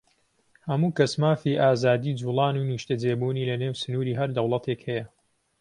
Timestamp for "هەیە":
4.89-5.03